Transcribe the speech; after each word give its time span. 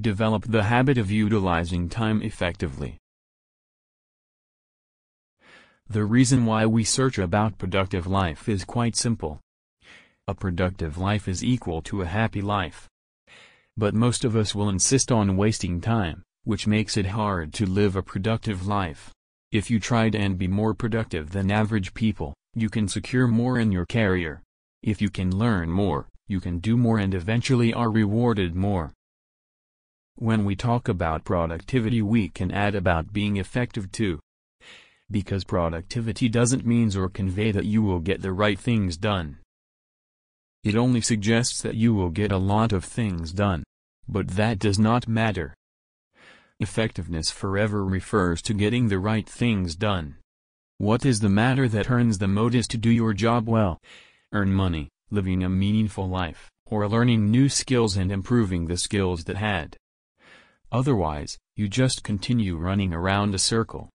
Develop 0.00 0.44
the 0.44 0.62
habit 0.62 0.96
of 0.96 1.10
utilizing 1.10 1.90
time 1.90 2.22
effectively. 2.22 2.96
The 5.86 6.04
reason 6.04 6.46
why 6.46 6.64
we 6.64 6.82
search 6.82 7.18
about 7.18 7.58
productive 7.58 8.06
life 8.06 8.48
is 8.48 8.64
quite 8.64 8.96
simple. 8.96 9.38
A 10.26 10.34
productive 10.34 10.96
life 10.96 11.28
is 11.28 11.44
equal 11.44 11.82
to 11.82 12.00
a 12.00 12.06
happy 12.06 12.40
life. 12.40 12.88
But 13.76 13.92
most 13.92 14.24
of 14.24 14.34
us 14.34 14.54
will 14.54 14.70
insist 14.70 15.12
on 15.12 15.36
wasting 15.36 15.78
time, 15.82 16.22
which 16.44 16.66
makes 16.66 16.96
it 16.96 17.06
hard 17.06 17.52
to 17.54 17.66
live 17.66 17.94
a 17.94 18.02
productive 18.02 18.66
life. 18.66 19.10
If 19.50 19.70
you 19.70 19.78
tried 19.78 20.14
and 20.14 20.38
be 20.38 20.48
more 20.48 20.72
productive 20.72 21.32
than 21.32 21.50
average 21.50 21.92
people, 21.92 22.32
you 22.54 22.70
can 22.70 22.88
secure 22.88 23.26
more 23.26 23.58
in 23.58 23.70
your 23.70 23.84
career. 23.84 24.40
If 24.82 25.02
you 25.02 25.10
can 25.10 25.36
learn 25.36 25.68
more, 25.68 26.08
you 26.28 26.40
can 26.40 26.60
do 26.60 26.78
more 26.78 26.98
and 26.98 27.12
eventually 27.12 27.74
are 27.74 27.90
rewarded 27.90 28.54
more. 28.54 28.90
When 30.22 30.44
we 30.44 30.54
talk 30.54 30.86
about 30.86 31.24
productivity 31.24 32.00
we 32.00 32.28
can 32.28 32.52
add 32.52 32.76
about 32.76 33.12
being 33.12 33.38
effective 33.38 33.90
too. 33.90 34.20
Because 35.10 35.42
productivity 35.42 36.28
doesn't 36.28 36.64
mean 36.64 36.96
or 36.96 37.08
convey 37.08 37.50
that 37.50 37.64
you 37.64 37.82
will 37.82 37.98
get 37.98 38.22
the 38.22 38.32
right 38.32 38.56
things 38.56 38.96
done. 38.96 39.38
It 40.62 40.76
only 40.76 41.00
suggests 41.00 41.60
that 41.62 41.74
you 41.74 41.92
will 41.92 42.10
get 42.10 42.30
a 42.30 42.36
lot 42.36 42.72
of 42.72 42.84
things 42.84 43.32
done. 43.32 43.64
But 44.06 44.28
that 44.36 44.60
does 44.60 44.78
not 44.78 45.08
matter. 45.08 45.56
Effectiveness 46.60 47.32
forever 47.32 47.84
refers 47.84 48.40
to 48.42 48.54
getting 48.54 48.90
the 48.90 49.00
right 49.00 49.28
things 49.28 49.74
done. 49.74 50.18
What 50.78 51.04
is 51.04 51.18
the 51.18 51.30
matter 51.30 51.66
that 51.66 51.90
earns 51.90 52.18
the 52.18 52.28
most 52.28 52.70
to 52.70 52.78
do 52.78 52.90
your 52.90 53.12
job 53.12 53.48
well? 53.48 53.80
Earn 54.32 54.52
money, 54.52 54.88
living 55.10 55.42
a 55.42 55.48
meaningful 55.48 56.08
life, 56.08 56.48
or 56.64 56.86
learning 56.86 57.28
new 57.28 57.48
skills 57.48 57.96
and 57.96 58.12
improving 58.12 58.66
the 58.68 58.76
skills 58.76 59.24
that 59.24 59.36
had. 59.36 59.76
Otherwise, 60.72 61.38
you 61.54 61.68
just 61.68 62.02
continue 62.02 62.56
running 62.56 62.94
around 62.94 63.34
a 63.34 63.38
circle. 63.38 63.90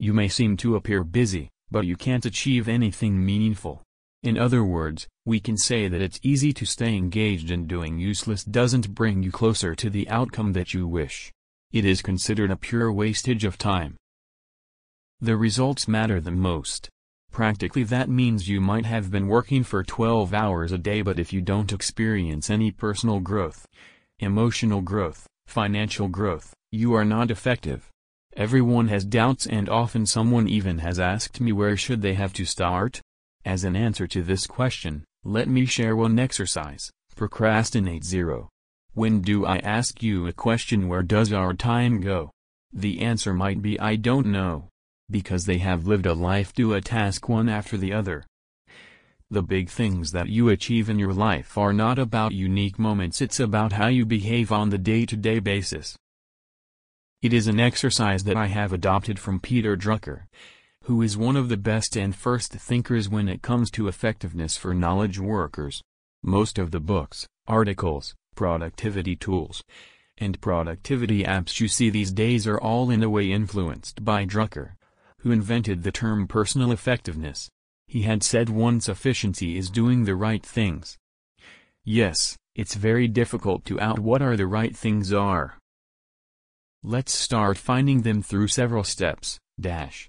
You 0.00 0.12
may 0.12 0.26
seem 0.26 0.56
to 0.56 0.74
appear 0.74 1.04
busy, 1.04 1.50
but 1.70 1.86
you 1.86 1.96
can't 1.96 2.26
achieve 2.26 2.68
anything 2.68 3.24
meaningful. 3.24 3.80
In 4.24 4.36
other 4.36 4.64
words, 4.64 5.06
we 5.24 5.38
can 5.38 5.56
say 5.56 5.86
that 5.86 6.00
it's 6.00 6.18
easy 6.22 6.52
to 6.54 6.66
stay 6.66 6.96
engaged 6.96 7.52
in 7.52 7.68
doing 7.68 7.98
useless 7.98 8.42
doesn't 8.42 8.94
bring 8.94 9.22
you 9.22 9.30
closer 9.30 9.76
to 9.76 9.88
the 9.88 10.08
outcome 10.08 10.52
that 10.54 10.74
you 10.74 10.88
wish. 10.88 11.32
It 11.72 11.84
is 11.84 12.02
considered 12.02 12.50
a 12.50 12.56
pure 12.56 12.90
wastage 12.90 13.44
of 13.44 13.56
time. 13.56 13.96
The 15.20 15.36
results 15.36 15.86
matter 15.86 16.20
the 16.20 16.32
most. 16.32 16.88
Practically 17.30 17.84
that 17.84 18.08
means 18.08 18.48
you 18.48 18.60
might 18.60 18.86
have 18.86 19.12
been 19.12 19.28
working 19.28 19.62
for 19.62 19.84
12 19.84 20.34
hours 20.34 20.72
a 20.72 20.78
day 20.78 21.02
but 21.02 21.20
if 21.20 21.32
you 21.32 21.40
don't 21.40 21.72
experience 21.72 22.50
any 22.50 22.72
personal 22.72 23.20
growth, 23.20 23.66
emotional 24.18 24.80
growth, 24.80 25.26
financial 25.46 26.08
growth, 26.08 26.52
you 26.72 26.94
are 26.94 27.04
not 27.04 27.30
effective. 27.30 27.88
Everyone 28.36 28.88
has 28.88 29.04
doubts 29.04 29.46
and 29.46 29.68
often 29.68 30.06
someone 30.06 30.48
even 30.48 30.78
has 30.78 30.98
asked 30.98 31.40
me 31.40 31.52
where 31.52 31.76
should 31.76 32.02
they 32.02 32.14
have 32.14 32.32
to 32.34 32.44
start? 32.44 33.00
As 33.44 33.62
an 33.62 33.76
answer 33.76 34.06
to 34.08 34.22
this 34.22 34.46
question, 34.46 35.04
let 35.22 35.48
me 35.48 35.66
share 35.66 35.94
one 35.94 36.18
exercise, 36.18 36.90
Procrastinate 37.14 38.04
Zero. 38.04 38.48
When 38.94 39.20
do 39.20 39.46
I 39.46 39.58
ask 39.58 40.02
you 40.02 40.26
a 40.26 40.32
question 40.32 40.88
where 40.88 41.02
does 41.02 41.32
our 41.32 41.54
time 41.54 42.00
go? 42.00 42.30
The 42.72 43.00
answer 43.00 43.32
might 43.32 43.62
be 43.62 43.78
I 43.78 43.96
don't 43.96 44.26
know 44.26 44.68
because 45.10 45.44
they 45.44 45.58
have 45.58 45.86
lived 45.86 46.06
a 46.06 46.14
life 46.14 46.52
do 46.54 46.72
a 46.72 46.80
task 46.80 47.28
one 47.28 47.48
after 47.48 47.76
the 47.76 47.92
other. 47.92 48.24
The 49.34 49.42
big 49.42 49.68
things 49.68 50.12
that 50.12 50.28
you 50.28 50.48
achieve 50.48 50.88
in 50.88 51.00
your 51.00 51.12
life 51.12 51.58
are 51.58 51.72
not 51.72 51.98
about 51.98 52.30
unique 52.30 52.78
moments 52.78 53.20
it's 53.20 53.40
about 53.40 53.72
how 53.72 53.88
you 53.88 54.06
behave 54.06 54.52
on 54.52 54.70
the 54.70 54.78
day-to-day 54.78 55.40
-day 55.40 55.42
basis. 55.42 55.98
It 57.20 57.32
is 57.32 57.48
an 57.48 57.58
exercise 57.58 58.22
that 58.22 58.36
I 58.36 58.46
have 58.46 58.72
adopted 58.72 59.18
from 59.18 59.40
Peter 59.40 59.76
Drucker, 59.76 60.28
who 60.84 61.02
is 61.02 61.16
one 61.16 61.34
of 61.34 61.48
the 61.48 61.56
best 61.56 61.96
and 61.96 62.14
first 62.14 62.52
thinkers 62.52 63.08
when 63.08 63.28
it 63.28 63.42
comes 63.42 63.72
to 63.72 63.88
effectiveness 63.88 64.56
for 64.56 64.72
knowledge 64.72 65.18
workers. 65.18 65.82
Most 66.22 66.56
of 66.60 66.70
the 66.70 66.84
books, 66.94 67.26
articles, 67.48 68.14
productivity 68.36 69.16
tools, 69.16 69.64
and 70.16 70.40
productivity 70.40 71.24
apps 71.24 71.58
you 71.58 71.66
see 71.66 71.90
these 71.90 72.12
days 72.12 72.46
are 72.46 72.60
all 72.68 72.88
in 72.88 73.02
a 73.02 73.10
way 73.10 73.32
influenced 73.32 74.04
by 74.04 74.24
Drucker 74.24 74.76
who 75.24 75.32
invented 75.32 75.82
the 75.82 75.90
term 75.90 76.28
personal 76.28 76.70
effectiveness. 76.70 77.50
He 77.86 78.02
had 78.02 78.22
said 78.22 78.48
once 78.48 78.88
efficiency 78.88 79.56
is 79.56 79.70
doing 79.70 80.04
the 80.04 80.16
right 80.16 80.44
things. 80.44 80.96
Yes, 81.84 82.36
it's 82.54 82.74
very 82.74 83.08
difficult 83.08 83.64
to 83.66 83.80
out 83.80 83.98
what 83.98 84.22
are 84.22 84.36
the 84.36 84.46
right 84.46 84.74
things 84.76 85.12
are. 85.12 85.58
Let's 86.82 87.12
start 87.12 87.56
finding 87.56 88.02
them 88.02 88.22
through 88.22 88.48
several 88.48 88.84
steps, 88.84 89.38
dash. 89.60 90.08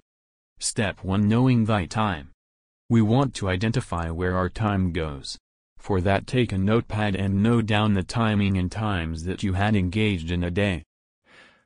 Step 0.59 1.03
1 1.03 1.27
Knowing 1.27 1.65
thy 1.65 1.85
time. 1.85 2.31
We 2.89 3.01
want 3.01 3.33
to 3.35 3.49
identify 3.49 4.09
where 4.09 4.35
our 4.35 4.49
time 4.49 4.91
goes. 4.91 5.37
For 5.77 6.01
that 6.01 6.27
take 6.27 6.51
a 6.51 6.57
notepad 6.57 7.15
and 7.15 7.43
note 7.43 7.65
down 7.65 7.93
the 7.93 8.03
timing 8.03 8.57
and 8.57 8.71
times 8.71 9.23
that 9.25 9.43
you 9.43 9.53
had 9.53 9.75
engaged 9.75 10.31
in 10.31 10.43
a 10.43 10.51
day. 10.51 10.83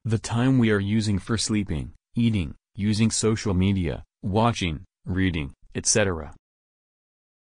The 0.05 0.19
time 0.19 0.57
we 0.57 0.71
are 0.71 0.79
using 0.79 1.19
for 1.19 1.37
sleeping, 1.37 1.93
eating, 2.15 2.55
using 2.75 3.11
social 3.11 3.53
media, 3.53 4.03
watching, 4.21 4.85
reading, 5.05 5.53
etc. 5.75 6.34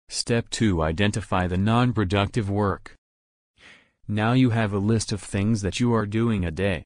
Step 0.09 0.50
2 0.50 0.82
Identify 0.82 1.48
the 1.48 1.58
non-productive 1.58 2.50
work. 2.50 2.96
Now 4.08 4.34
you 4.34 4.50
have 4.50 4.74
a 4.74 4.78
list 4.78 5.12
of 5.12 5.22
things 5.22 5.62
that 5.62 5.80
you 5.80 5.94
are 5.94 6.06
doing 6.06 6.44
a 6.44 6.52
day. 6.52 6.84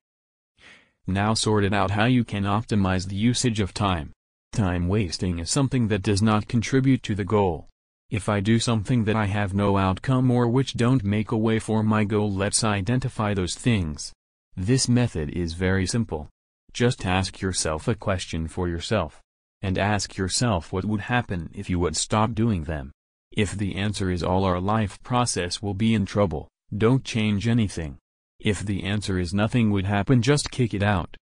Now 1.07 1.33
sort 1.33 1.63
it 1.63 1.73
out 1.73 1.91
how 1.91 2.05
you 2.05 2.23
can 2.23 2.43
optimize 2.43 3.07
the 3.07 3.15
usage 3.15 3.59
of 3.59 3.73
time. 3.73 4.11
Time 4.51 4.87
wasting 4.87 5.39
is 5.39 5.49
something 5.49 5.87
that 5.87 6.03
does 6.03 6.21
not 6.21 6.47
contribute 6.47 7.03
to 7.03 7.15
the 7.15 7.25
goal. 7.25 7.67
If 8.11 8.29
I 8.29 8.39
do 8.39 8.59
something 8.59 9.03
that 9.05 9.15
I 9.15 9.25
have 9.25 9.53
no 9.53 9.77
outcome 9.77 10.29
or 10.29 10.47
which 10.47 10.75
don't 10.75 11.03
make 11.03 11.31
a 11.31 11.37
way 11.37 11.57
for 11.59 11.81
my 11.81 12.03
goal 12.03 12.31
let's 12.31 12.63
identify 12.63 13.33
those 13.33 13.55
things. 13.55 14.13
This 14.55 14.87
method 14.87 15.31
is 15.31 15.53
very 15.53 15.87
simple. 15.87 16.29
Just 16.73 17.05
ask 17.05 17.41
yourself 17.41 17.87
a 17.87 17.95
question 17.95 18.47
for 18.47 18.69
yourself. 18.69 19.24
And 19.65 19.79
ask 19.79 20.15
yourself 20.15 20.71
what 20.71 20.85
would 20.85 21.01
happen 21.01 21.49
if 21.51 21.71
you 21.71 21.79
would 21.79 21.97
stop 21.97 22.35
doing 22.35 22.65
them. 22.65 22.91
If 23.31 23.57
the 23.57 23.73
answer 23.77 24.11
is 24.11 24.21
all 24.21 24.43
our 24.43 24.59
life 24.59 25.01
process 25.01 25.59
will 25.59 25.73
be 25.73 25.95
in 25.95 26.05
trouble, 26.05 26.47
don't 26.77 27.03
change 27.03 27.47
anything. 27.47 27.97
If 28.39 28.59
the 28.59 28.83
answer 28.83 29.17
is 29.17 29.33
nothing 29.33 29.71
would 29.71 29.87
happen 29.87 30.21
just 30.21 30.51
kick 30.51 30.75
it 30.75 30.83
out. 30.83 31.17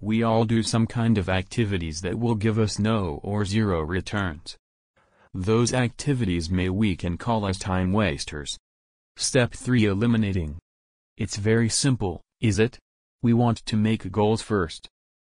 We 0.00 0.22
all 0.22 0.44
do 0.44 0.62
some 0.62 0.86
kind 0.86 1.18
of 1.18 1.28
activities 1.28 2.00
that 2.02 2.16
will 2.16 2.36
give 2.36 2.60
us 2.60 2.78
no 2.78 3.18
or 3.24 3.44
zero 3.44 3.80
returns. 3.80 4.56
Those 5.34 5.74
activities 5.74 6.48
may 6.48 6.68
we 6.68 6.94
can 6.94 7.18
call 7.18 7.44
as 7.48 7.58
time 7.58 7.90
wasters. 7.90 8.56
Step 9.16 9.52
3 9.52 9.86
Eliminating. 9.86 10.58
It's 11.16 11.38
very 11.38 11.70
simple, 11.70 12.20
is 12.40 12.60
it? 12.60 12.78
We 13.20 13.32
want 13.32 13.66
to 13.66 13.76
make 13.76 14.12
goals 14.12 14.42
first. 14.42 14.88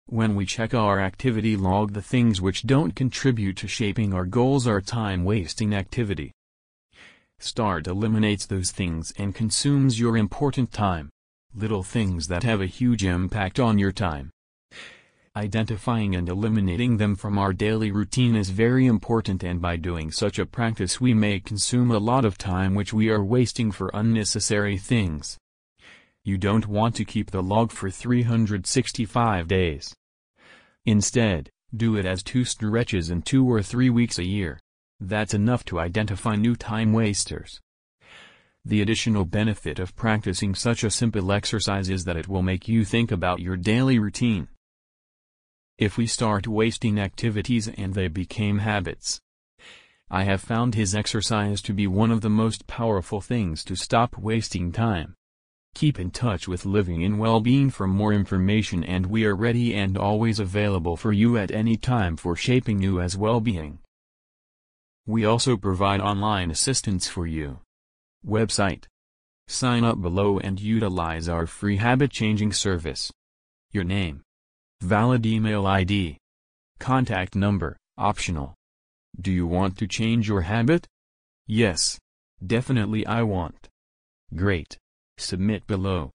When 0.09 0.35
we 0.35 0.45
check 0.45 0.73
our 0.73 1.01
activity 1.01 1.57
log 1.57 1.91
the 1.91 2.01
things 2.01 2.39
which 2.39 2.63
don't 2.63 2.95
contribute 2.95 3.57
to 3.57 3.67
shaping 3.67 4.13
our 4.13 4.25
goals 4.25 4.65
are 4.65 4.79
time-wasting 4.79 5.75
activity. 5.75 6.31
Start 7.39 7.87
eliminates 7.87 8.45
those 8.45 8.71
things 8.71 9.11
and 9.17 9.35
consumes 9.35 9.99
your 9.99 10.15
important 10.15 10.71
time. 10.71 11.09
Little 11.53 11.83
things 11.83 12.29
that 12.29 12.43
have 12.43 12.61
a 12.61 12.67
huge 12.67 13.03
impact 13.03 13.59
on 13.59 13.77
your 13.77 13.91
time. 13.91 14.31
Identifying 15.35 16.15
and 16.15 16.29
eliminating 16.29 16.95
them 16.95 17.17
from 17.17 17.37
our 17.37 17.51
daily 17.51 17.91
routine 17.91 18.37
is 18.37 18.49
very 18.49 18.85
important 18.85 19.43
and 19.43 19.61
by 19.61 19.75
doing 19.75 20.09
such 20.09 20.39
a 20.39 20.45
practice 20.45 21.01
we 21.01 21.13
may 21.13 21.41
consume 21.41 21.91
a 21.91 21.97
lot 21.99 22.23
of 22.23 22.37
time 22.37 22.75
which 22.75 22.93
we 22.93 23.09
are 23.09 23.25
wasting 23.25 23.73
for 23.73 23.91
unnecessary 23.93 24.77
things. 24.77 25.37
You 26.27 26.37
don't 26.37 26.67
want 26.67 26.93
to 26.95 27.05
keep 27.05 27.31
the 27.31 27.41
log 27.41 27.71
for 27.71 27.89
365 27.89 29.47
days. 29.47 29.95
Instead, 30.85 31.49
do 31.73 31.95
it 31.95 32.05
as 32.05 32.21
two 32.21 32.43
stretches 32.43 33.09
in 33.09 33.21
two 33.21 33.49
or 33.49 33.61
three 33.61 33.89
weeks 33.89 34.19
a 34.19 34.25
year. 34.25 34.59
That's 34.99 35.33
enough 35.33 35.63
to 35.67 35.79
identify 35.79 36.35
new 36.35 36.57
time 36.57 36.91
wasters. 36.91 37.61
The 38.65 38.81
additional 38.81 39.23
benefit 39.23 39.79
of 39.79 39.95
practicing 39.95 40.53
such 40.53 40.83
a 40.83 40.91
simple 40.91 41.31
exercise 41.31 41.87
is 41.89 42.03
that 42.03 42.17
it 42.17 42.27
will 42.27 42.43
make 42.43 42.67
you 42.67 42.83
think 42.83 43.09
about 43.09 43.39
your 43.39 43.55
daily 43.55 43.97
routine. 43.97 44.49
If 45.77 45.95
we 45.95 46.07
start 46.07 46.45
wasting 46.45 46.99
activities 46.99 47.69
and 47.69 47.93
they 47.93 48.09
became 48.09 48.57
habits. 48.57 49.21
I 50.11 50.23
have 50.23 50.41
found 50.41 50.75
his 50.75 50.93
exercise 50.93 51.61
to 51.61 51.73
be 51.73 51.87
one 51.87 52.11
of 52.11 52.19
the 52.19 52.29
most 52.29 52.67
powerful 52.67 53.21
things 53.21 53.63
to 53.63 53.77
stop 53.77 54.17
wasting 54.17 54.73
time. 54.73 55.16
Keep 55.77 55.99
in 55.99 56.09
touch 56.09 56.47
with 56.47 56.65
Living 56.65 57.03
in 57.03 57.19
Wellbeing 57.19 57.69
for 57.69 57.85
more 57.85 58.11
information 58.11 58.83
and 58.83 59.05
we 59.05 59.25
are 59.25 59.35
ready 59.35 59.75
and 59.75 59.95
always 59.95 60.39
available 60.39 60.97
for 60.97 61.13
you 61.13 61.37
at 61.37 61.51
any 61.51 61.77
time 61.77 62.17
for 62.17 62.35
shaping 62.35 62.81
you 62.81 62.99
as 62.99 63.15
well-being. 63.15 63.77
We 65.05 65.23
also 65.23 65.55
provide 65.55 66.01
online 66.01 66.49
assistance 66.49 67.07
for 67.07 67.27
you. 67.27 67.59
Website. 68.25 68.85
Sign 69.47 69.83
up 69.83 70.01
below 70.01 70.39
and 70.39 70.59
utilize 70.59 71.29
our 71.29 71.45
free 71.45 71.77
habit 71.77 72.09
changing 72.09 72.53
service. 72.53 73.11
Your 73.71 73.83
name. 73.83 74.23
Valid 74.81 75.27
email 75.27 75.67
ID. 75.67 76.17
Contact 76.79 77.35
number, 77.35 77.77
optional. 77.99 78.55
Do 79.21 79.31
you 79.31 79.45
want 79.45 79.77
to 79.77 79.85
change 79.85 80.27
your 80.27 80.41
habit? 80.41 80.87
Yes. 81.45 81.99
Definitely 82.43 83.05
I 83.05 83.21
want. 83.21 83.69
Great. 84.35 84.79
Submit 85.19 85.65
below. 85.65 86.11